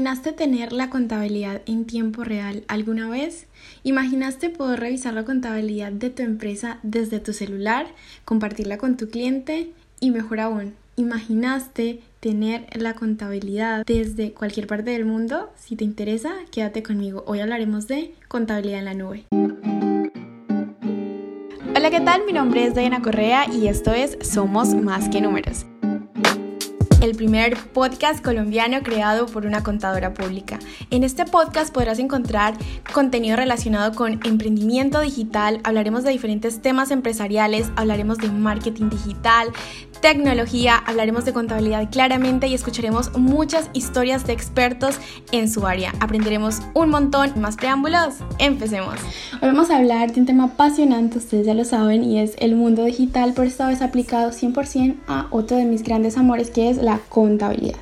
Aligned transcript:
imaginaste 0.00 0.32
tener 0.32 0.72
la 0.72 0.88
contabilidad 0.88 1.60
en 1.66 1.84
tiempo 1.84 2.24
real 2.24 2.64
alguna 2.68 3.10
vez? 3.10 3.48
¿Imaginaste 3.82 4.48
poder 4.48 4.80
revisar 4.80 5.12
la 5.12 5.26
contabilidad 5.26 5.92
de 5.92 6.08
tu 6.08 6.22
empresa 6.22 6.78
desde 6.82 7.20
tu 7.20 7.34
celular, 7.34 7.86
compartirla 8.24 8.78
con 8.78 8.96
tu 8.96 9.10
cliente 9.10 9.72
y 10.00 10.10
mejor 10.10 10.40
aún, 10.40 10.72
¿imaginaste 10.96 12.00
tener 12.20 12.66
la 12.72 12.94
contabilidad 12.94 13.84
desde 13.84 14.32
cualquier 14.32 14.66
parte 14.66 14.92
del 14.92 15.04
mundo? 15.04 15.50
Si 15.54 15.76
te 15.76 15.84
interesa, 15.84 16.32
quédate 16.50 16.82
conmigo. 16.82 17.22
Hoy 17.26 17.40
hablaremos 17.40 17.86
de 17.86 18.14
contabilidad 18.26 18.78
en 18.78 18.84
la 18.86 18.94
nube. 18.94 19.26
Hola, 21.76 21.90
¿qué 21.90 22.00
tal? 22.00 22.24
Mi 22.24 22.32
nombre 22.32 22.64
es 22.64 22.74
Diana 22.74 23.02
Correa 23.02 23.52
y 23.52 23.68
esto 23.68 23.92
es 23.92 24.16
Somos 24.22 24.74
Más 24.74 25.10
que 25.10 25.20
Números 25.20 25.66
el 27.00 27.16
primer 27.16 27.56
podcast 27.56 28.22
colombiano 28.22 28.82
creado 28.82 29.24
por 29.24 29.46
una 29.46 29.62
contadora 29.62 30.12
pública. 30.12 30.58
En 30.90 31.02
este 31.02 31.24
podcast 31.24 31.72
podrás 31.72 31.98
encontrar 31.98 32.54
contenido 32.92 33.36
relacionado 33.36 33.94
con 33.94 34.20
emprendimiento 34.24 35.00
digital, 35.00 35.60
hablaremos 35.64 36.04
de 36.04 36.10
diferentes 36.10 36.60
temas 36.60 36.90
empresariales, 36.90 37.70
hablaremos 37.76 38.18
de 38.18 38.28
marketing 38.30 38.90
digital, 38.90 39.48
tecnología, 40.00 40.76
hablaremos 40.76 41.24
de 41.24 41.32
contabilidad 41.32 41.90
claramente 41.90 42.46
y 42.46 42.54
escucharemos 42.54 43.16
muchas 43.18 43.70
historias 43.72 44.26
de 44.26 44.32
expertos 44.32 44.98
en 45.32 45.50
su 45.50 45.66
área. 45.66 45.92
Aprenderemos 46.00 46.60
un 46.74 46.90
montón. 46.90 47.32
Más 47.40 47.56
preámbulos, 47.56 48.14
empecemos. 48.38 48.94
Hoy 49.34 49.48
vamos 49.48 49.70
a 49.70 49.76
hablar 49.76 50.12
de 50.12 50.20
un 50.20 50.26
tema 50.26 50.44
apasionante, 50.44 51.18
ustedes 51.18 51.46
ya 51.46 51.54
lo 51.54 51.64
saben, 51.64 52.02
y 52.02 52.18
es 52.18 52.34
el 52.38 52.54
mundo 52.54 52.84
digital, 52.84 53.32
pero 53.34 53.46
esta 53.46 53.68
vez 53.68 53.82
aplicado 53.82 54.30
100% 54.30 54.96
a 55.06 55.26
otro 55.30 55.56
de 55.56 55.64
mis 55.64 55.82
grandes 55.82 56.16
amores, 56.16 56.50
que 56.50 56.70
es 56.70 56.78
la 56.78 56.98
contabilidad. 57.08 57.78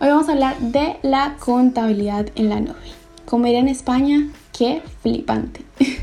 Hoy 0.00 0.08
vamos 0.08 0.28
a 0.28 0.32
hablar 0.32 0.58
de 0.58 0.96
la 1.02 1.36
contabilidad 1.38 2.26
en 2.34 2.48
la 2.48 2.60
nube. 2.60 2.76
Como 3.24 3.46
era 3.46 3.58
en 3.58 3.68
España, 3.68 4.28
qué 4.56 4.82
flipante. 5.02 5.62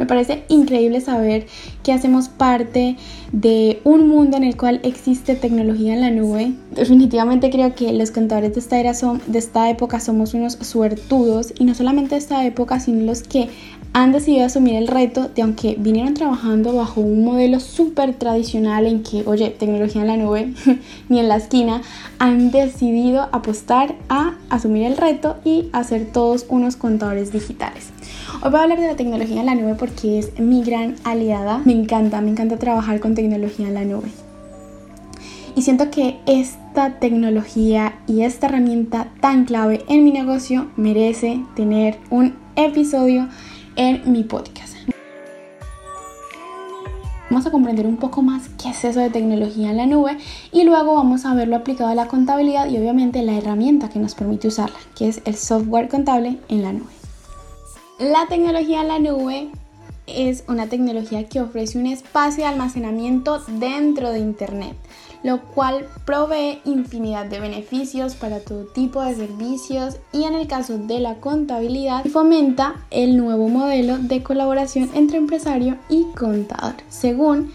Me 0.00 0.06
parece 0.06 0.44
increíble 0.48 1.02
saber 1.02 1.46
que 1.82 1.92
hacemos 1.92 2.30
parte 2.30 2.96
de 3.32 3.82
un 3.84 4.08
mundo 4.08 4.38
en 4.38 4.44
el 4.44 4.56
cual 4.56 4.80
existe 4.82 5.34
tecnología 5.34 5.92
en 5.92 6.00
la 6.00 6.10
nube. 6.10 6.54
Definitivamente 6.70 7.50
creo 7.50 7.74
que 7.74 7.92
los 7.92 8.10
contadores 8.10 8.54
de 8.54 8.60
esta, 8.60 8.80
era 8.80 8.94
son, 8.94 9.20
de 9.26 9.38
esta 9.38 9.68
época 9.68 10.00
somos 10.00 10.32
unos 10.32 10.54
suertudos 10.54 11.52
y 11.58 11.66
no 11.66 11.74
solamente 11.74 12.14
de 12.14 12.18
esta 12.18 12.46
época, 12.46 12.80
sino 12.80 13.04
los 13.04 13.22
que 13.22 13.50
han 13.92 14.12
decidido 14.12 14.46
asumir 14.46 14.76
el 14.76 14.88
reto 14.88 15.28
de 15.28 15.42
aunque 15.42 15.76
vinieron 15.78 16.14
trabajando 16.14 16.72
bajo 16.72 17.02
un 17.02 17.22
modelo 17.22 17.60
súper 17.60 18.14
tradicional 18.14 18.86
en 18.86 19.02
que, 19.02 19.24
oye, 19.26 19.50
tecnología 19.50 20.00
en 20.00 20.06
la 20.06 20.16
nube, 20.16 20.54
ni 21.10 21.20
en 21.20 21.28
la 21.28 21.36
esquina, 21.36 21.82
han 22.18 22.50
decidido 22.50 23.28
apostar 23.32 23.96
a 24.08 24.38
asumir 24.48 24.86
el 24.86 24.96
reto 24.96 25.36
y 25.44 25.68
hacer 25.74 26.06
todos 26.10 26.46
unos 26.48 26.76
contadores 26.76 27.32
digitales. 27.32 27.88
Hoy 28.42 28.50
voy 28.50 28.60
a 28.60 28.62
hablar 28.62 28.80
de 28.80 28.86
la 28.86 28.96
tecnología 28.96 29.40
en 29.40 29.46
la 29.46 29.54
nube 29.54 29.74
porque 29.74 30.18
es 30.18 30.40
mi 30.40 30.62
gran 30.62 30.96
aliada. 31.04 31.60
Me 31.66 31.74
encanta, 31.74 32.22
me 32.22 32.30
encanta 32.30 32.56
trabajar 32.56 32.98
con 32.98 33.14
tecnología 33.14 33.68
en 33.68 33.74
la 33.74 33.84
nube. 33.84 34.08
Y 35.54 35.60
siento 35.60 35.90
que 35.90 36.16
esta 36.24 36.98
tecnología 37.00 37.98
y 38.06 38.22
esta 38.22 38.46
herramienta 38.46 39.08
tan 39.20 39.44
clave 39.44 39.84
en 39.88 40.04
mi 40.04 40.10
negocio 40.10 40.70
merece 40.76 41.44
tener 41.54 41.98
un 42.08 42.34
episodio 42.56 43.28
en 43.76 44.10
mi 44.10 44.24
podcast. 44.24 44.74
Vamos 47.28 47.46
a 47.46 47.50
comprender 47.50 47.86
un 47.86 47.98
poco 47.98 48.22
más 48.22 48.48
qué 48.60 48.70
es 48.70 48.82
eso 48.84 49.00
de 49.00 49.10
tecnología 49.10 49.70
en 49.70 49.76
la 49.76 49.86
nube 49.86 50.16
y 50.50 50.64
luego 50.64 50.94
vamos 50.94 51.26
a 51.26 51.34
verlo 51.34 51.56
aplicado 51.56 51.90
a 51.90 51.94
la 51.94 52.08
contabilidad 52.08 52.70
y 52.70 52.78
obviamente 52.78 53.22
la 53.22 53.36
herramienta 53.36 53.90
que 53.90 53.98
nos 53.98 54.14
permite 54.14 54.48
usarla, 54.48 54.78
que 54.96 55.08
es 55.08 55.20
el 55.26 55.36
software 55.36 55.90
contable 55.90 56.38
en 56.48 56.62
la 56.62 56.72
nube. 56.72 56.99
La 58.00 58.26
tecnología 58.28 58.80
en 58.80 58.88
la 58.88 58.98
nube 58.98 59.50
es 60.08 60.42
una 60.48 60.66
tecnología 60.66 61.28
que 61.28 61.40
ofrece 61.40 61.78
un 61.78 61.86
espacio 61.86 62.42
de 62.42 62.50
almacenamiento 62.50 63.40
dentro 63.46 64.10
de 64.10 64.18
Internet 64.18 64.76
lo 65.22 65.40
cual 65.42 65.86
provee 66.04 66.60
infinidad 66.64 67.26
de 67.26 67.40
beneficios 67.40 68.14
para 68.14 68.40
todo 68.40 68.64
tipo 68.64 69.02
de 69.02 69.14
servicios 69.14 69.96
y 70.12 70.24
en 70.24 70.34
el 70.34 70.46
caso 70.46 70.78
de 70.78 71.00
la 71.00 71.16
contabilidad 71.16 72.04
fomenta 72.06 72.86
el 72.90 73.16
nuevo 73.16 73.48
modelo 73.48 73.98
de 73.98 74.22
colaboración 74.22 74.90
entre 74.94 75.18
empresario 75.18 75.76
y 75.88 76.04
contador, 76.16 76.76
según 76.88 77.52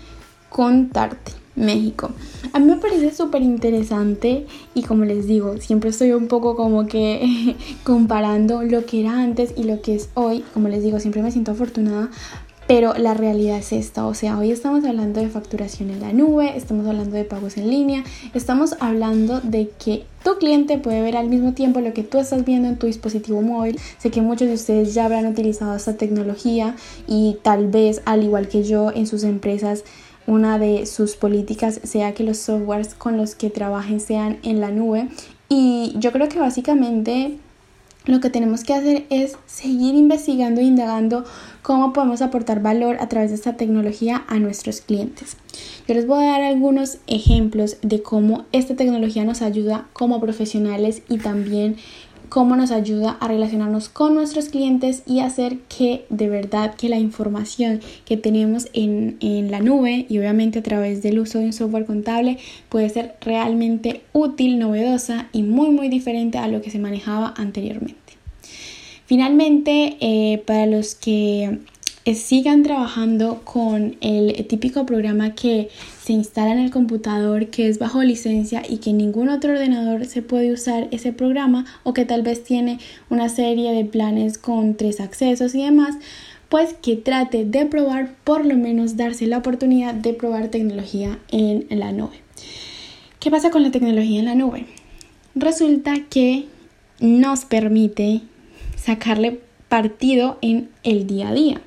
Contarte. 0.50 1.45
México. 1.56 2.12
A 2.54 2.60
mí 2.60 2.66
me 2.66 2.78
parece 2.78 3.14
súper 3.14 3.42
interesante 3.42 4.46
y 4.74 4.84
como 4.84 5.06
les 5.06 5.28
digo, 5.28 5.58
siempre 5.58 5.90
estoy 5.90 6.12
un 6.12 6.28
poco 6.28 6.56
como 6.56 6.86
que 6.86 7.56
comparando 7.84 8.64
lo 8.64 8.86
que 8.86 9.02
era 9.02 9.20
antes 9.20 9.54
y 9.56 9.64
lo 9.64 9.82
que 9.82 9.96
es 9.96 10.10
hoy. 10.14 10.44
Como 10.54 10.68
les 10.68 10.84
digo, 10.84 11.00
siempre 11.00 11.22
me 11.22 11.32
siento 11.32 11.52
afortunada 11.52 12.10
pero 12.68 12.96
la 12.96 13.14
realidad 13.14 13.60
es 13.60 13.72
esta, 13.72 14.08
o 14.08 14.16
sea, 14.16 14.40
hoy 14.40 14.52
estamos 14.52 14.84
hablando 14.86 15.22
de 15.22 15.30
facturación 15.30 15.92
en 15.92 16.02
la 16.02 16.14
nube, 16.14 16.58
estamos 16.58 16.88
hablando 16.88 17.16
de 17.16 17.24
pagos 17.24 17.58
en 17.58 17.70
línea, 17.70 18.04
estamos 18.34 18.76
hablando 18.80 19.40
de 19.40 19.70
que 19.84 20.06
tu 20.24 20.38
cliente 20.40 20.80
puede 20.80 21.04
ver 21.04 21.16
al 21.16 21.30
mismo 21.30 21.54
tiempo 21.54 21.80
lo 21.80 21.94
que 21.94 22.02
tú 22.02 22.18
estás 22.18 22.44
viendo 22.44 22.68
en 22.68 22.78
tu 22.78 22.88
dispositivo 22.88 23.44
móvil. 23.44 23.80
Sé 24.00 24.10
que 24.10 24.24
muchos 24.24 24.48
de 24.48 24.56
ustedes 24.56 24.96
ya 24.96 25.06
habrán 25.06 25.28
utilizado 25.28 25.76
esta 25.76 25.96
tecnología 25.98 26.76
y 27.08 27.38
tal 27.44 27.68
vez, 27.68 28.02
al 28.06 28.24
igual 28.24 28.48
que 28.48 28.64
yo, 28.64 28.92
en 28.92 29.06
sus 29.06 29.24
empresas 29.24 29.84
una 30.28 30.58
de 30.60 30.86
sus 30.86 31.16
políticas 31.16 31.80
sea 31.84 32.14
que 32.14 32.24
los 32.24 32.38
softwares 32.38 32.94
con 32.96 33.18
los 33.18 33.36
que 33.36 33.50
trabajen 33.50 34.00
sean 34.00 34.40
en 34.44 34.62
la 34.62 34.72
nube. 34.72 35.08
Y 35.50 35.94
yo 35.98 36.12
creo 36.12 36.30
que 36.30 36.40
básicamente 36.40 37.38
lo 38.06 38.20
que 38.20 38.30
tenemos 38.30 38.64
que 38.64 38.74
hacer 38.74 39.06
es 39.10 39.36
seguir 39.48 39.96
investigando 39.96 40.62
e 40.62 40.66
indagando 40.66 41.26
cómo 41.64 41.92
podemos 41.92 42.22
aportar 42.22 42.62
valor 42.62 42.98
a 43.00 43.10
través 43.10 43.32
de 43.32 43.36
esta 43.36 43.58
tecnología 43.58 44.24
a 44.28 44.38
nuestros 44.38 44.82
clientes. 44.82 45.38
Yo 45.88 45.96
les 45.96 46.06
voy 46.06 46.24
a 46.24 46.32
dar 46.32 46.44
algunos 46.44 47.00
ejemplos 47.08 47.78
de 47.82 48.04
cómo 48.04 48.46
esta 48.52 48.76
tecnología 48.76 49.26
nos 49.26 49.42
ayuda 49.42 49.88
como 49.94 50.22
profesionales 50.22 51.02
y 51.10 51.18
también 51.18 51.78
cómo 52.30 52.56
nos 52.56 52.72
ayuda 52.72 53.18
a 53.20 53.28
relacionarnos 53.28 53.90
con 53.90 54.16
nuestros 54.16 54.50
clientes 54.50 55.04
y 55.06 55.20
hacer 55.20 55.58
que 55.70 56.06
de 56.10 56.30
verdad 56.30 56.76
que 56.76 56.90
la 56.90 56.98
información 56.98 57.82
que 58.06 58.18
tenemos 58.18 58.68
en, 58.74 59.18
en, 59.20 59.52
la 59.52 59.60
nube 59.60 60.06
y 60.10 60.18
obviamente 60.18 60.60
a 60.60 60.64
través 60.64 61.02
del 61.02 61.20
uso 61.20 61.40
de 61.40 61.46
un 61.46 61.54
software 61.54 61.86
contable 61.86 62.38
puede 62.70 62.90
ser 62.90 63.16
realmente 63.22 64.02
útil, 64.14 64.60
novedosa 64.60 65.28
y 65.32 65.44
muy 65.44 65.70
muy 65.70 65.90
diferente 65.90 66.38
a 66.38 66.48
lo 66.48 66.62
que 66.62 66.72
se 66.72 66.80
manejaba 66.80 67.34
anteriormente. 67.38 67.96
Finalmente, 69.06 69.98
eh, 70.00 70.42
para 70.46 70.66
los 70.66 70.96
que 70.96 71.60
eh, 72.06 72.16
sigan 72.16 72.64
trabajando 72.64 73.42
con 73.44 73.98
el 74.02 74.46
típico 74.48 74.86
programa 74.86 75.36
que 75.36 75.70
se 76.06 76.14
instala 76.14 76.52
en 76.52 76.60
el 76.60 76.70
computador 76.70 77.48
que 77.48 77.68
es 77.68 77.80
bajo 77.80 78.04
licencia 78.04 78.62
y 78.70 78.78
que 78.78 78.94
ningún 78.94 79.28
otro 79.28 79.54
ordenador 79.54 80.06
se 80.06 80.22
puede 80.22 80.54
usar 80.54 80.88
ese 80.92 81.12
programa 81.14 81.66
o 81.82 81.96
que 81.96 82.06
tal 82.06 82.22
vez 82.22 82.44
tiene 82.44 82.78
una 83.10 83.28
serie 83.28 83.72
de 83.72 83.86
planes 83.86 84.38
con 84.38 84.76
tres 84.76 85.00
accesos 85.00 85.56
y 85.56 85.64
demás, 85.64 85.96
pues 86.48 86.76
que 86.76 86.96
trate 86.96 87.44
de 87.44 87.66
probar, 87.66 88.14
por 88.24 88.46
lo 88.46 88.56
menos 88.56 88.98
darse 88.98 89.26
la 89.26 89.40
oportunidad 89.40 89.96
de 89.96 90.14
probar 90.14 90.50
tecnología 90.50 91.18
en 91.30 91.66
la 91.72 91.92
nube. 91.92 92.22
¿Qué 93.20 93.32
pasa 93.32 93.50
con 93.50 93.64
la 93.64 93.72
tecnología 93.72 94.20
en 94.20 94.26
la 94.26 94.36
nube? 94.36 94.68
Resulta 95.34 95.96
que 96.08 96.46
nos 97.00 97.46
permite 97.46 98.22
sacarle 98.78 99.40
partido 99.70 100.38
en 100.44 100.70
el 100.84 101.08
día 101.08 101.30
a 101.30 101.34
día. 101.34 101.62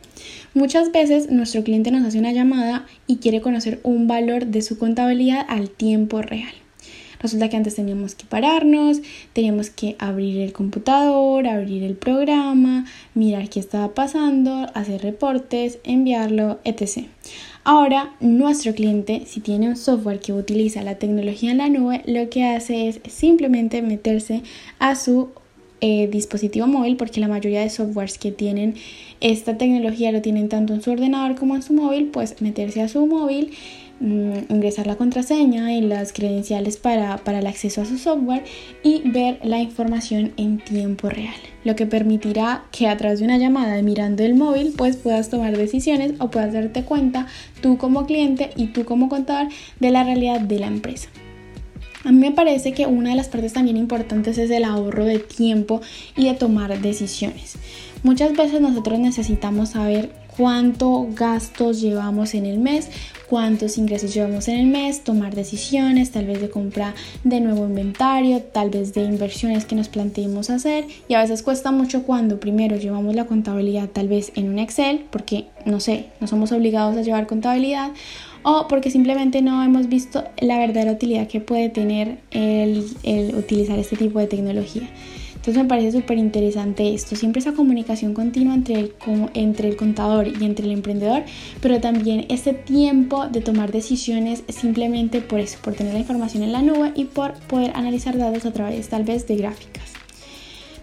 Muchas 0.58 0.90
veces 0.90 1.30
nuestro 1.30 1.62
cliente 1.62 1.92
nos 1.92 2.04
hace 2.04 2.18
una 2.18 2.32
llamada 2.32 2.84
y 3.06 3.18
quiere 3.18 3.40
conocer 3.40 3.78
un 3.84 4.08
valor 4.08 4.46
de 4.46 4.60
su 4.60 4.76
contabilidad 4.76 5.46
al 5.48 5.70
tiempo 5.70 6.20
real. 6.20 6.52
Resulta 7.20 7.48
que 7.48 7.56
antes 7.56 7.76
teníamos 7.76 8.16
que 8.16 8.24
pararnos, 8.24 9.00
teníamos 9.34 9.70
que 9.70 9.94
abrir 10.00 10.40
el 10.40 10.52
computador, 10.52 11.46
abrir 11.46 11.84
el 11.84 11.94
programa, 11.94 12.86
mirar 13.14 13.48
qué 13.48 13.60
estaba 13.60 13.94
pasando, 13.94 14.66
hacer 14.74 15.02
reportes, 15.02 15.78
enviarlo, 15.84 16.58
etc. 16.64 17.06
Ahora, 17.62 18.16
nuestro 18.18 18.74
cliente, 18.74 19.26
si 19.26 19.38
tiene 19.38 19.68
un 19.68 19.76
software 19.76 20.18
que 20.18 20.32
utiliza 20.32 20.82
la 20.82 20.96
tecnología 20.96 21.52
en 21.52 21.58
la 21.58 21.68
nube, 21.68 22.02
lo 22.04 22.28
que 22.30 22.44
hace 22.44 22.88
es 22.88 23.00
simplemente 23.06 23.80
meterse 23.80 24.42
a 24.80 24.96
su 24.96 25.28
eh, 25.80 26.08
dispositivo 26.10 26.66
móvil 26.66 26.96
porque 26.96 27.20
la 27.20 27.28
mayoría 27.28 27.60
de 27.60 27.70
softwares 27.70 28.18
que 28.18 28.32
tienen 28.32 28.74
esta 29.20 29.58
tecnología 29.58 30.10
lo 30.12 30.22
tienen 30.22 30.48
tanto 30.48 30.74
en 30.74 30.82
su 30.82 30.90
ordenador 30.90 31.36
como 31.36 31.54
en 31.54 31.62
su 31.62 31.72
móvil, 31.72 32.06
pues 32.06 32.40
meterse 32.40 32.82
a 32.82 32.88
su 32.88 33.06
móvil, 33.06 33.52
mm, 34.00 34.52
ingresar 34.52 34.86
la 34.86 34.96
contraseña 34.96 35.72
y 35.72 35.80
las 35.80 36.12
credenciales 36.12 36.76
para, 36.76 37.18
para 37.18 37.40
el 37.40 37.46
acceso 37.46 37.82
a 37.82 37.84
su 37.84 37.98
software 37.98 38.44
y 38.82 39.02
ver 39.08 39.38
la 39.44 39.60
información 39.60 40.32
en 40.36 40.58
tiempo 40.58 41.10
real, 41.10 41.34
lo 41.64 41.76
que 41.76 41.86
permitirá 41.86 42.64
que 42.72 42.88
a 42.88 42.96
través 42.96 43.20
de 43.20 43.26
una 43.26 43.38
llamada 43.38 43.80
mirando 43.82 44.24
el 44.24 44.34
móvil 44.34 44.74
pues 44.76 44.96
puedas 44.96 45.30
tomar 45.30 45.56
decisiones 45.56 46.14
o 46.18 46.30
puedas 46.30 46.52
darte 46.52 46.84
cuenta 46.84 47.26
tú 47.60 47.78
como 47.78 48.06
cliente 48.06 48.50
y 48.56 48.68
tú 48.68 48.84
como 48.84 49.08
contador 49.08 49.48
de 49.78 49.90
la 49.90 50.04
realidad 50.04 50.40
de 50.40 50.58
la 50.58 50.66
empresa. 50.66 51.08
A 52.04 52.12
mí 52.12 52.18
me 52.18 52.30
parece 52.30 52.72
que 52.72 52.86
una 52.86 53.10
de 53.10 53.16
las 53.16 53.28
partes 53.28 53.52
también 53.52 53.76
importantes 53.76 54.38
es 54.38 54.50
el 54.50 54.64
ahorro 54.64 55.04
de 55.04 55.18
tiempo 55.18 55.80
y 56.16 56.26
de 56.26 56.34
tomar 56.34 56.80
decisiones. 56.80 57.56
Muchas 58.04 58.36
veces 58.36 58.60
nosotros 58.60 59.00
necesitamos 59.00 59.70
saber 59.70 60.12
cuánto 60.36 61.08
gastos 61.16 61.80
llevamos 61.80 62.34
en 62.34 62.46
el 62.46 62.60
mes, 62.60 62.88
cuántos 63.28 63.76
ingresos 63.76 64.14
llevamos 64.14 64.46
en 64.46 64.56
el 64.60 64.66
mes, 64.66 65.02
tomar 65.02 65.34
decisiones, 65.34 66.12
tal 66.12 66.26
vez 66.26 66.40
de 66.40 66.48
compra 66.48 66.94
de 67.24 67.40
nuevo 67.40 67.66
inventario, 67.66 68.40
tal 68.40 68.70
vez 68.70 68.94
de 68.94 69.02
inversiones 69.02 69.64
que 69.64 69.74
nos 69.74 69.88
planteemos 69.88 70.48
hacer 70.48 70.84
y 71.08 71.14
a 71.14 71.22
veces 71.22 71.42
cuesta 71.42 71.72
mucho 71.72 72.04
cuando 72.04 72.38
primero 72.38 72.76
llevamos 72.76 73.16
la 73.16 73.26
contabilidad 73.26 73.88
tal 73.88 74.06
vez 74.06 74.30
en 74.36 74.48
un 74.48 74.60
Excel, 74.60 75.04
porque 75.10 75.46
no 75.64 75.80
sé, 75.80 76.06
no 76.20 76.28
somos 76.28 76.52
obligados 76.52 76.96
a 76.96 77.02
llevar 77.02 77.26
contabilidad 77.26 77.90
o 78.42 78.66
porque 78.68 78.90
simplemente 78.90 79.42
no 79.42 79.62
hemos 79.62 79.88
visto 79.88 80.24
la 80.40 80.58
verdadera 80.58 80.92
utilidad 80.92 81.28
que 81.28 81.40
puede 81.40 81.68
tener 81.68 82.18
el, 82.30 82.86
el 83.02 83.34
utilizar 83.34 83.78
este 83.78 83.96
tipo 83.96 84.18
de 84.18 84.26
tecnología. 84.26 84.88
Entonces 85.38 85.62
me 85.62 85.68
parece 85.68 85.92
súper 85.92 86.18
interesante 86.18 86.92
esto, 86.92 87.16
siempre 87.16 87.40
esa 87.40 87.52
comunicación 87.52 88.12
continua 88.12 88.54
entre 88.54 88.74
el, 88.74 88.92
entre 89.34 89.68
el 89.68 89.76
contador 89.76 90.26
y 90.28 90.44
entre 90.44 90.66
el 90.66 90.72
emprendedor, 90.72 91.22
pero 91.62 91.80
también 91.80 92.26
ese 92.28 92.52
tiempo 92.52 93.28
de 93.28 93.40
tomar 93.40 93.72
decisiones 93.72 94.42
simplemente 94.48 95.20
por 95.20 95.38
eso, 95.38 95.58
por 95.62 95.74
tener 95.74 95.94
la 95.94 96.00
información 96.00 96.42
en 96.42 96.52
la 96.52 96.60
nube 96.60 96.92
y 96.94 97.04
por 97.04 97.34
poder 97.46 97.70
analizar 97.76 98.18
datos 98.18 98.46
a 98.46 98.52
través 98.52 98.88
tal 98.88 99.04
vez 99.04 99.26
de 99.28 99.36
gráficas. 99.36 99.84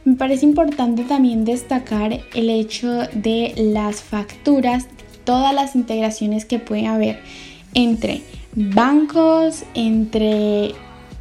Me 0.06 0.16
parece 0.16 0.46
importante 0.46 1.04
también 1.04 1.46
destacar 1.46 2.22
el 2.34 2.50
hecho 2.50 2.90
de 3.14 3.54
las 3.58 4.02
facturas, 4.02 4.88
todas 5.26 5.54
las 5.54 5.76
integraciones 5.76 6.46
que 6.46 6.60
puede 6.60 6.88
haber 6.88 7.20
entre 7.76 8.24
bancos, 8.56 9.64
entre 9.76 10.74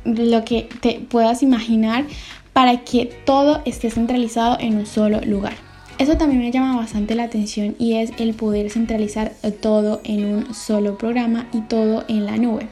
lo 0.05 0.45
que 0.45 0.69
te 0.81 1.01
puedas 1.01 1.43
imaginar 1.43 2.06
para 2.55 2.85
que 2.85 3.06
todo 3.27 3.61
esté 3.67 3.91
centralizado 3.91 4.56
en 4.61 4.79
un 4.79 4.87
solo 4.87 5.21
lugar. 5.21 5.55
Eso 5.99 6.17
también 6.17 6.41
me 6.41 6.51
llama 6.51 6.77
bastante 6.77 7.15
la 7.15 7.25
atención 7.25 7.77
y 7.79 7.95
es 7.95 8.11
el 8.19 8.35
poder 8.35 8.71
centralizar 8.71 9.33
todo 9.61 10.01
en 10.05 10.25
un 10.25 10.55
solo 10.55 10.99
programa 10.99 11.47
y 11.53 11.61
todo 11.61 12.05
en 12.09 12.27
la 12.27 12.37
nube. 12.37 12.69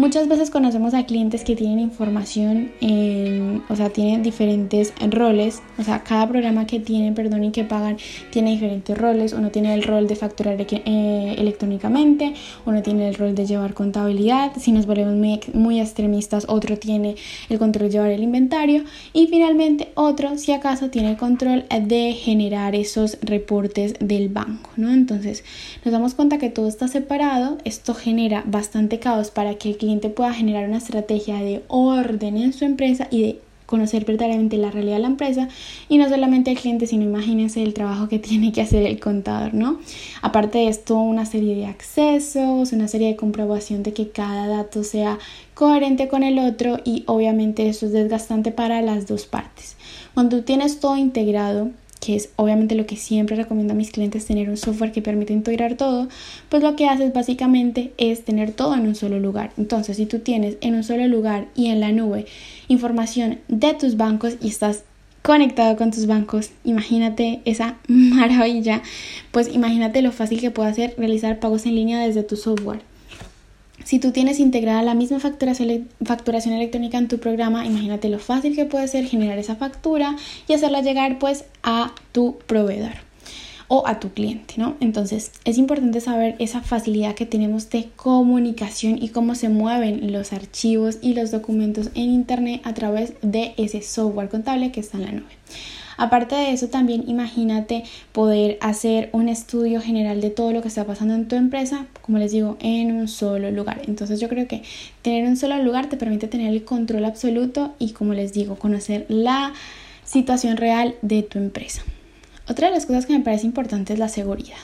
Muchas 0.00 0.28
veces 0.28 0.48
conocemos 0.48 0.94
a 0.94 1.04
clientes 1.04 1.44
que 1.44 1.54
tienen 1.54 1.78
información, 1.78 2.72
en, 2.80 3.62
o 3.68 3.76
sea, 3.76 3.90
tienen 3.90 4.22
diferentes 4.22 4.94
roles, 5.10 5.60
o 5.78 5.82
sea, 5.82 6.02
cada 6.02 6.26
programa 6.26 6.66
que 6.66 6.80
tienen, 6.80 7.12
perdón, 7.12 7.44
y 7.44 7.50
que 7.50 7.64
pagan 7.64 7.98
tiene 8.30 8.52
diferentes 8.52 8.96
roles. 8.96 9.34
Uno 9.34 9.50
tiene 9.50 9.74
el 9.74 9.82
rol 9.82 10.08
de 10.08 10.16
facturar 10.16 10.56
eh, 10.58 11.34
electrónicamente, 11.36 12.32
uno 12.64 12.80
tiene 12.80 13.10
el 13.10 13.14
rol 13.14 13.34
de 13.34 13.44
llevar 13.44 13.74
contabilidad, 13.74 14.52
si 14.58 14.72
nos 14.72 14.86
volvemos 14.86 15.16
muy, 15.16 15.38
muy 15.52 15.80
extremistas, 15.80 16.46
otro 16.48 16.78
tiene 16.78 17.16
el 17.50 17.58
control 17.58 17.88
de 17.88 17.92
llevar 17.92 18.10
el 18.10 18.22
inventario 18.22 18.84
y 19.12 19.26
finalmente 19.26 19.92
otro, 19.96 20.38
si 20.38 20.52
acaso, 20.52 20.88
tiene 20.88 21.10
el 21.10 21.16
control 21.18 21.66
de 21.68 22.14
generar 22.14 22.74
esos 22.74 23.18
reportes 23.20 23.96
del 24.00 24.30
banco, 24.30 24.70
¿no? 24.78 24.94
Entonces, 24.94 25.44
nos 25.84 25.92
damos 25.92 26.14
cuenta 26.14 26.38
que 26.38 26.48
todo 26.48 26.68
está 26.68 26.88
separado, 26.88 27.58
esto 27.66 27.92
genera 27.92 28.42
bastante 28.46 28.98
caos 28.98 29.30
para 29.30 29.56
que 29.56 29.68
el 29.68 29.76
cliente 29.76 29.89
pueda 29.98 30.32
generar 30.32 30.68
una 30.68 30.78
estrategia 30.78 31.36
de 31.36 31.62
orden 31.68 32.36
en 32.36 32.52
su 32.52 32.64
empresa 32.64 33.08
y 33.10 33.22
de 33.22 33.40
conocer 33.70 34.04
verdaderamente 34.04 34.56
la 34.56 34.70
realidad 34.70 34.96
de 34.96 35.02
la 35.02 35.08
empresa 35.08 35.48
y 35.88 35.96
no 35.96 36.08
solamente 36.08 36.50
el 36.50 36.58
cliente, 36.58 36.86
sino 36.86 37.04
imagínense 37.04 37.62
el 37.62 37.72
trabajo 37.72 38.08
que 38.08 38.18
tiene 38.30 38.52
que 38.52 38.60
hacer 38.60 38.84
el 38.84 38.98
contador, 38.98 39.54
¿no? 39.54 39.78
Aparte 40.20 40.58
de 40.58 40.68
esto, 40.68 40.96
una 40.96 41.24
serie 41.24 41.54
de 41.54 41.66
accesos, 41.66 42.72
una 42.72 42.88
serie 42.88 43.08
de 43.08 43.16
comprobación 43.16 43.82
de 43.82 43.92
que 43.92 44.10
cada 44.10 44.48
dato 44.48 44.82
sea 44.84 45.18
coherente 45.54 46.08
con 46.08 46.22
el 46.22 46.38
otro 46.38 46.78
y 46.84 47.04
obviamente 47.06 47.68
eso 47.68 47.86
es 47.86 47.92
desgastante 47.92 48.50
para 48.50 48.82
las 48.82 49.06
dos 49.06 49.26
partes. 49.26 49.76
Cuando 50.14 50.42
tienes 50.42 50.80
todo 50.80 50.96
integrado, 50.96 51.70
que 52.00 52.16
es 52.16 52.30
obviamente 52.36 52.74
lo 52.74 52.86
que 52.86 52.96
siempre 52.96 53.36
recomiendo 53.36 53.74
a 53.74 53.76
mis 53.76 53.90
clientes, 53.90 54.26
tener 54.26 54.48
un 54.48 54.56
software 54.56 54.90
que 54.90 55.02
permite 55.02 55.34
integrar 55.34 55.74
todo, 55.74 56.08
pues 56.48 56.62
lo 56.62 56.74
que 56.74 56.88
haces 56.88 57.12
básicamente 57.12 57.92
es 57.98 58.24
tener 58.24 58.52
todo 58.52 58.74
en 58.74 58.88
un 58.88 58.94
solo 58.94 59.20
lugar. 59.20 59.52
Entonces, 59.58 59.98
si 59.98 60.06
tú 60.06 60.20
tienes 60.20 60.56
en 60.62 60.74
un 60.74 60.82
solo 60.82 61.06
lugar 61.06 61.46
y 61.54 61.66
en 61.66 61.80
la 61.80 61.92
nube 61.92 62.26
información 62.68 63.38
de 63.48 63.74
tus 63.74 63.96
bancos 63.96 64.36
y 64.40 64.48
estás 64.48 64.84
conectado 65.22 65.76
con 65.76 65.90
tus 65.90 66.06
bancos, 66.06 66.50
imagínate 66.64 67.42
esa 67.44 67.76
maravilla, 67.86 68.82
pues 69.30 69.54
imagínate 69.54 70.00
lo 70.00 70.12
fácil 70.12 70.40
que 70.40 70.50
puede 70.50 70.72
ser 70.74 70.94
realizar 70.96 71.38
pagos 71.38 71.66
en 71.66 71.74
línea 71.74 72.00
desde 72.00 72.22
tu 72.22 72.36
software. 72.36 72.89
Si 73.84 73.98
tú 73.98 74.12
tienes 74.12 74.38
integrada 74.38 74.82
la 74.82 74.94
misma 74.94 75.20
facturación, 75.20 76.54
electrónica 76.54 76.98
en 76.98 77.08
tu 77.08 77.18
programa, 77.18 77.66
imagínate 77.66 78.08
lo 78.08 78.18
fácil 78.18 78.54
que 78.54 78.66
puede 78.66 78.88
ser 78.88 79.06
generar 79.06 79.38
esa 79.38 79.56
factura 79.56 80.16
y 80.46 80.52
hacerla 80.52 80.82
llegar 80.82 81.18
pues 81.18 81.44
a 81.62 81.94
tu 82.12 82.38
proveedor 82.46 82.92
o 83.68 83.86
a 83.86 84.00
tu 84.00 84.10
cliente, 84.12 84.54
¿no? 84.56 84.76
Entonces 84.80 85.32
es 85.44 85.56
importante 85.56 86.00
saber 86.00 86.34
esa 86.40 86.60
facilidad 86.60 87.14
que 87.14 87.24
tenemos 87.24 87.70
de 87.70 87.88
comunicación 87.96 89.00
y 89.00 89.10
cómo 89.10 89.34
se 89.34 89.48
mueven 89.48 90.12
los 90.12 90.32
archivos 90.32 90.98
y 91.00 91.14
los 91.14 91.30
documentos 91.30 91.90
en 91.94 92.10
Internet 92.10 92.60
a 92.64 92.74
través 92.74 93.14
de 93.22 93.54
ese 93.56 93.80
software 93.82 94.28
contable 94.28 94.72
que 94.72 94.80
está 94.80 94.98
en 94.98 95.04
la 95.04 95.12
nube. 95.12 95.30
Aparte 96.00 96.34
de 96.34 96.52
eso, 96.52 96.68
también 96.68 97.04
imagínate 97.08 97.84
poder 98.12 98.56
hacer 98.62 99.10
un 99.12 99.28
estudio 99.28 99.82
general 99.82 100.22
de 100.22 100.30
todo 100.30 100.50
lo 100.50 100.62
que 100.62 100.68
está 100.68 100.86
pasando 100.86 101.12
en 101.12 101.28
tu 101.28 101.36
empresa, 101.36 101.88
como 102.00 102.16
les 102.16 102.32
digo, 102.32 102.56
en 102.60 102.92
un 102.92 103.06
solo 103.06 103.50
lugar. 103.50 103.82
Entonces 103.86 104.18
yo 104.18 104.30
creo 104.30 104.48
que 104.48 104.62
tener 105.02 105.28
un 105.28 105.36
solo 105.36 105.62
lugar 105.62 105.90
te 105.90 105.98
permite 105.98 106.26
tener 106.26 106.54
el 106.54 106.64
control 106.64 107.04
absoluto 107.04 107.74
y, 107.78 107.90
como 107.90 108.14
les 108.14 108.32
digo, 108.32 108.56
conocer 108.56 109.04
la 109.10 109.52
situación 110.02 110.56
real 110.56 110.94
de 111.02 111.22
tu 111.22 111.36
empresa. 111.36 111.82
Otra 112.48 112.68
de 112.68 112.74
las 112.76 112.86
cosas 112.86 113.04
que 113.04 113.12
me 113.12 113.22
parece 113.22 113.44
importante 113.44 113.92
es 113.92 113.98
la 113.98 114.08
seguridad. 114.08 114.56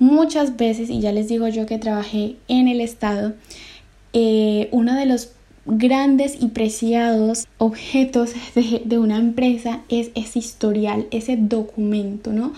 Muchas 0.00 0.56
veces, 0.56 0.90
y 0.90 0.98
ya 0.98 1.12
les 1.12 1.28
digo 1.28 1.46
yo 1.46 1.64
que 1.64 1.78
trabajé 1.78 2.34
en 2.48 2.66
el 2.66 2.80
Estado, 2.80 3.34
eh, 4.12 4.68
uno 4.72 4.96
de 4.96 5.06
los 5.06 5.33
grandes 5.66 6.36
y 6.40 6.48
preciados 6.48 7.46
objetos 7.58 8.32
de, 8.54 8.82
de, 8.84 8.98
una 8.98 9.18
empresa 9.18 9.80
es 9.88 10.10
ese 10.14 10.38
historial, 10.38 11.06
ese 11.10 11.36
documento, 11.36 12.32
¿no? 12.32 12.52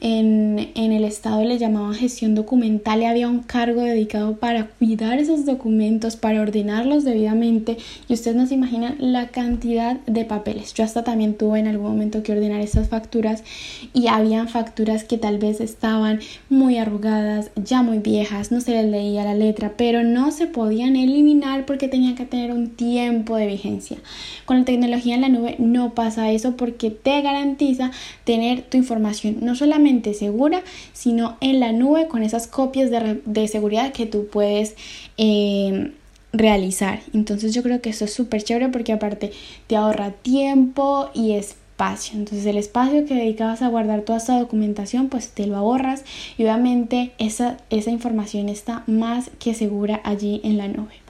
En, 0.00 0.58
el 0.74 1.04
Estado 1.04 1.42
le 1.44 1.58
llamaban 1.58 1.94
gestión 1.94 2.34
documental 2.34 3.02
y 3.02 3.04
había 3.04 3.28
un 3.28 3.40
cargo 3.40 3.82
dedicado 3.82 4.36
para 4.36 4.66
cuidar 4.66 5.18
esos 5.18 5.44
documentos, 5.44 6.16
para 6.16 6.40
ordenarlos 6.40 7.04
debidamente 7.04 7.78
y 8.08 8.14
ustedes 8.14 8.36
no 8.36 8.46
se 8.46 8.54
imaginan 8.54 8.96
la 8.98 9.28
cantidad 9.28 9.96
de 10.06 10.24
papeles. 10.24 10.74
Yo 10.74 10.84
hasta 10.84 11.04
también 11.04 11.34
tuve 11.34 11.60
en 11.60 11.66
algún 11.66 11.88
momento 11.88 12.22
que 12.22 12.32
ordenar 12.32 12.60
esas 12.60 12.88
facturas 12.88 13.42
y 13.92 14.08
habían 14.08 14.48
facturas 14.48 15.04
que 15.04 15.18
tal 15.18 15.38
vez 15.38 15.60
estaban 15.60 16.20
muy 16.48 16.78
arrugadas, 16.78 17.50
ya 17.56 17.82
muy 17.82 17.98
viejas, 17.98 18.52
no 18.52 18.60
se 18.60 18.72
les 18.72 18.86
leía 18.86 19.24
la 19.24 19.34
letra, 19.34 19.74
pero 19.76 20.04
no 20.04 20.30
se 20.30 20.46
podían 20.46 20.96
eliminar 20.96 21.66
porque 21.66 21.88
tenían 21.88 22.14
que 22.14 22.24
tener 22.24 22.52
un 22.52 22.70
tiempo 22.70 23.36
de 23.36 23.46
vigencia. 23.46 23.98
Con 24.44 24.58
la 24.58 24.64
tecnología 24.64 25.14
en 25.14 25.20
la 25.22 25.28
nube 25.28 25.56
no 25.58 25.94
pasa 25.94 26.30
eso 26.30 26.56
porque 26.56 26.90
te 26.90 27.20
garantiza 27.22 27.90
tener 28.24 28.62
tu 28.62 28.76
información 28.76 29.38
no 29.40 29.54
solamente 29.54 29.87
segura, 30.14 30.62
sino 30.92 31.36
en 31.40 31.60
la 31.60 31.72
nube 31.72 32.08
con 32.08 32.22
esas 32.22 32.46
copias 32.46 32.90
de, 32.90 33.48
seguridad 33.48 33.92
que 33.92 34.06
tú 34.06 34.26
puedes 34.26 34.74
eh, 35.16 35.92
realizar. 36.32 37.00
Entonces 37.14 37.54
yo 37.54 37.62
creo 37.62 37.80
que 37.80 37.90
eso 37.90 38.04
es 38.04 38.12
súper 38.12 38.42
chévere 38.42 38.68
porque 38.68 38.92
aparte 38.92 39.32
te 39.66 39.76
ahorra 39.76 40.10
tiempo 40.10 41.10
y 41.14 41.32
espacio. 41.32 42.18
Entonces 42.18 42.46
el 42.46 42.56
espacio 42.56 43.04
que 43.04 43.14
dedicabas 43.14 43.62
a 43.62 43.68
guardar 43.68 44.02
toda 44.02 44.18
esa 44.18 44.38
documentación, 44.38 45.08
pues 45.08 45.30
te 45.30 45.46
lo 45.46 45.56
ahorras 45.56 46.04
y 46.36 46.42
obviamente 46.42 47.12
esa, 47.18 47.56
esa 47.70 47.90
información 47.90 48.48
está 48.48 48.84
más 48.86 49.30
que 49.38 49.54
segura 49.54 50.00
allí 50.04 50.40
en 50.44 50.58
la 50.58 50.68
nube. 50.68 51.07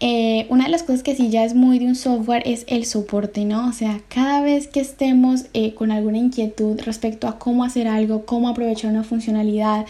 Eh, 0.00 0.46
una 0.48 0.64
de 0.64 0.70
las 0.70 0.84
cosas 0.84 1.02
que 1.02 1.16
sí 1.16 1.28
ya 1.28 1.44
es 1.44 1.54
muy 1.54 1.80
de 1.80 1.86
un 1.86 1.96
software 1.96 2.42
es 2.46 2.64
el 2.68 2.84
soporte, 2.84 3.44
¿no? 3.44 3.68
O 3.68 3.72
sea, 3.72 4.00
cada 4.08 4.42
vez 4.42 4.68
que 4.68 4.80
estemos 4.80 5.46
eh, 5.54 5.74
con 5.74 5.90
alguna 5.90 6.18
inquietud 6.18 6.80
respecto 6.82 7.26
a 7.26 7.38
cómo 7.38 7.64
hacer 7.64 7.88
algo, 7.88 8.24
cómo 8.24 8.48
aprovechar 8.48 8.92
una 8.92 9.02
funcionalidad, 9.02 9.86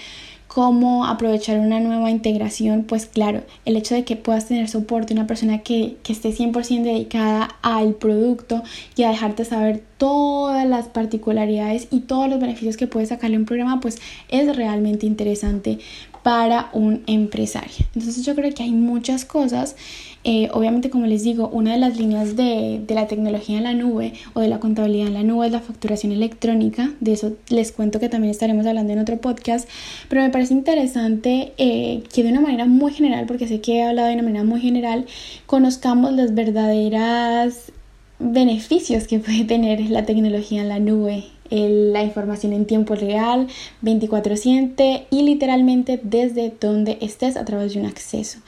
cómo 0.46 1.04
aprovechar 1.04 1.60
una 1.60 1.78
nueva 1.78 2.10
integración, 2.10 2.84
pues 2.84 3.04
claro, 3.04 3.42
el 3.66 3.76
hecho 3.76 3.94
de 3.94 4.04
que 4.04 4.16
puedas 4.16 4.48
tener 4.48 4.66
soporte, 4.68 5.12
una 5.12 5.26
persona 5.26 5.58
que, 5.58 5.98
que 6.02 6.14
esté 6.14 6.30
100% 6.30 6.82
dedicada 6.84 7.56
al 7.60 7.92
producto 7.94 8.62
y 8.96 9.02
a 9.02 9.10
dejarte 9.10 9.44
saber 9.44 9.84
todas 9.98 10.66
las 10.66 10.88
particularidades 10.88 11.88
y 11.90 12.00
todos 12.00 12.30
los 12.30 12.40
beneficios 12.40 12.78
que 12.78 12.86
puedes 12.86 13.10
sacarle 13.10 13.36
un 13.36 13.44
programa, 13.44 13.80
pues 13.80 13.98
es 14.30 14.56
realmente 14.56 15.04
interesante 15.04 15.78
para 16.22 16.70
un 16.72 17.02
empresario. 17.06 17.86
Entonces 17.94 18.24
yo 18.24 18.34
creo 18.34 18.52
que 18.52 18.62
hay 18.62 18.70
muchas 18.70 19.24
cosas. 19.24 19.76
Eh, 20.24 20.48
obviamente, 20.52 20.90
como 20.90 21.06
les 21.06 21.22
digo, 21.22 21.48
una 21.48 21.72
de 21.72 21.78
las 21.78 21.96
líneas 21.96 22.36
de, 22.36 22.82
la 22.88 23.06
tecnología 23.06 23.58
en 23.58 23.64
la 23.64 23.72
nube 23.72 24.14
o 24.34 24.40
de 24.40 24.48
la 24.48 24.58
contabilidad 24.58 25.06
en 25.06 25.14
la 25.14 25.22
nube 25.22 25.46
es 25.46 25.52
la 25.52 25.60
facturación 25.60 26.12
electrónica. 26.12 26.90
De 27.00 27.12
eso 27.12 27.32
les 27.48 27.72
cuento 27.72 28.00
que 28.00 28.08
también 28.08 28.30
estaremos 28.30 28.66
hablando 28.66 28.92
en 28.92 28.98
otro 28.98 29.18
podcast. 29.20 29.68
Pero 30.08 30.22
me 30.22 30.30
parece 30.30 30.54
interesante 30.54 31.52
eh, 31.56 32.02
que 32.12 32.22
de 32.22 32.30
una 32.30 32.40
manera 32.40 32.66
muy 32.66 32.92
general, 32.92 33.26
porque 33.26 33.46
sé 33.46 33.60
que 33.60 33.76
he 33.76 33.82
hablado 33.82 34.08
de 34.08 34.14
una 34.14 34.24
manera 34.24 34.44
muy 34.44 34.60
general, 34.60 35.06
conozcamos 35.46 36.12
las 36.12 36.34
verdaderas 36.34 37.72
beneficios 38.18 39.06
que 39.06 39.20
puede 39.20 39.44
tener 39.44 39.80
la 39.90 40.04
tecnología 40.04 40.62
en 40.62 40.68
la 40.68 40.80
nube 40.80 41.24
la 41.50 42.02
información 42.02 42.52
en 42.52 42.66
tiempo 42.66 42.94
real, 42.94 43.48
24/7 43.82 45.06
y 45.10 45.22
literalmente 45.22 46.00
desde 46.02 46.52
donde 46.60 46.98
estés 47.00 47.36
a 47.36 47.44
través 47.44 47.74
de 47.74 47.80
un 47.80 47.86
acceso. 47.86 48.38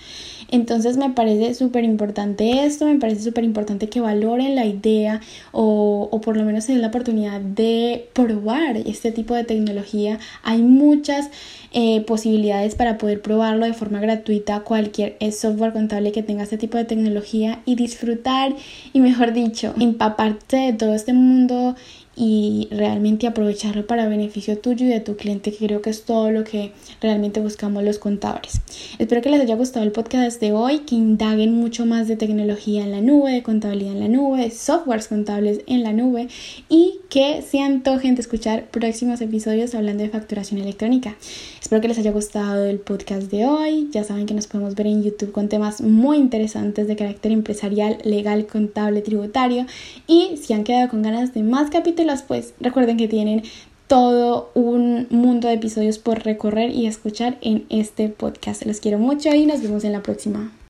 Entonces 0.51 0.97
me 0.97 1.11
parece 1.11 1.55
súper 1.55 1.85
importante 1.85 2.65
esto, 2.65 2.85
me 2.85 2.99
parece 2.99 3.23
súper 3.23 3.45
importante 3.45 3.89
que 3.89 4.01
valoren 4.01 4.57
la 4.57 4.67
idea 4.67 5.21
o, 5.53 6.09
o, 6.11 6.21
por 6.21 6.37
lo 6.37 6.45
menos 6.45 6.65
se 6.65 6.73
den 6.73 6.83
la 6.83 6.89
oportunidad 6.89 7.41
de 7.41 8.09
probar 8.13 8.77
este 8.79 9.13
tipo 9.13 9.35
de 9.35 9.45
tecnología. 9.45 10.19
Hay 10.43 10.63
muchas 10.63 11.31
eh, 11.73 12.01
posibilidades 12.01 12.75
para 12.75 12.99
poder 12.99 13.23
probarlo 13.23 13.65
de 13.65 13.75
forma 13.75 14.01
gratuita 14.01 14.61
cualquier 14.61 15.17
software 15.33 15.73
contable 15.73 16.11
que 16.11 16.25
tenga 16.25 16.43
este 16.43 16.59
tipo 16.59 16.77
de 16.77 16.85
tecnología 16.85 17.61
y 17.65 17.77
disfrutar 17.77 18.57
y 18.93 18.99
mejor 18.99 19.33
dicho 19.33 19.73
empaparte 19.79 20.57
de 20.57 20.73
todo 20.73 20.95
este 20.95 21.13
mundo 21.13 21.77
y 22.17 22.69
realmente 22.71 23.27
aprovecharlo 23.27 23.87
para 23.87 24.09
beneficio 24.09 24.59
tuyo 24.59 24.87
y 24.87 24.89
de 24.89 25.01
tu 25.01 25.17
cliente, 25.17 25.53
que 25.53 25.67
creo 25.67 25.81
que 25.81 25.91
es 25.91 26.05
todo 26.05 26.31
lo 26.31 26.45
que 26.45 26.73
realmente 27.01 27.41
buscamos 27.41 27.83
los 27.83 27.99
contables. 27.99 28.61
Espero 28.99 29.23
que 29.23 29.31
les 29.31 29.41
haya 29.41 29.55
gustado 29.55 29.85
el 29.85 29.93
podcast 29.93 30.41
de 30.41 30.53
hoy, 30.53 30.81
que 30.81 30.97
indaguen 30.97 31.55
mucho 31.55 31.87
más 31.87 32.09
de 32.09 32.17
tecnología 32.17 32.83
en 32.83 32.91
la 32.91 33.01
nube, 33.01 33.33
de 33.33 33.43
contabilidad 33.43 33.93
en 33.93 34.01
la 34.01 34.09
nube, 34.09 34.43
de 34.43 34.51
softwares 34.51 35.09
contables 35.09 35.61
en 35.67 35.83
la 35.83 35.93
nube 35.93 36.29
y 36.69 37.01
que 37.09 37.43
se 37.43 37.61
antojen 37.61 38.15
de 38.15 38.21
escuchar 38.21 38.67
próximos 38.71 39.21
episodios 39.21 39.75
hablando 39.75 40.03
de 40.03 40.11
facturación 40.11 40.61
electrónica. 40.61 41.17
Espero 41.61 41.81
que 41.81 41.89
les 41.89 41.99
haya 41.99 42.13
gustado 42.13 42.65
el 42.67 42.79
podcast 42.79 43.31
de 43.31 43.47
hoy. 43.47 43.89
Ya 43.93 44.05
saben 44.05 44.27
que 44.27 44.35
nos 44.35 44.47
podemos 44.47 44.75
ver 44.75 44.87
en 44.87 45.03
YouTube 45.03 45.33
con 45.33 45.49
temas 45.49 45.81
muy 45.81 46.19
interesantes 46.19 46.87
de 46.87 46.97
carácter 46.97 47.33
empresarial, 47.33 47.99
legal, 48.05 48.47
contable, 48.47 49.03
tributario. 49.03 49.67
Y 50.07 50.37
si 50.37 50.53
han 50.53 50.65
quedado 50.65 50.89
con 50.89 51.03
ganas 51.03 51.33
de 51.35 51.43
más 51.43 51.71
capítulos, 52.01 52.23
pues 52.23 52.55
recuerden 52.61 52.97
que 52.97 53.09
tienen 53.09 53.43
todo 53.87 54.51
un 54.55 55.07
mundo 55.11 55.49
de 55.49 55.55
episodios 55.55 55.99
por 55.99 56.25
recorrer 56.25 56.71
y 56.71 56.87
escuchar 56.87 57.39
en 57.43 57.67
este 57.69 58.09
podcast. 58.09 58.65
Los 58.65 58.81
quiero 58.81 58.99
mucho 58.99 59.35
y 59.35 59.47
nos 59.47 59.63
vemos 59.63 59.85
en 59.85 59.93
la 59.93 60.03
próxima. 60.03 60.53